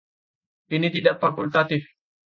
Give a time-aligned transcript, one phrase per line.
[0.75, 1.83] Ini tidak fakultatif.